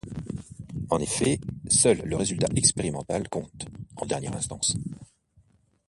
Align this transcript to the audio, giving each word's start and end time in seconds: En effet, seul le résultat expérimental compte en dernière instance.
En 0.89 0.97
effet, 0.97 1.39
seul 1.69 2.01
le 2.03 2.15
résultat 2.15 2.47
expérimental 2.55 3.29
compte 3.29 3.67
en 3.97 4.07
dernière 4.07 4.35
instance. 4.35 4.75